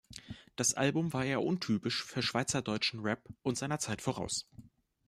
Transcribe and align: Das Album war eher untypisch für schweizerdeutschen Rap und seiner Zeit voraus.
Das 0.55 0.73
Album 0.73 1.13
war 1.13 1.25
eher 1.25 1.43
untypisch 1.43 2.03
für 2.03 2.23
schweizerdeutschen 2.23 3.01
Rap 3.01 3.23
und 3.43 3.59
seiner 3.59 3.77
Zeit 3.77 4.01
voraus. 4.01 4.47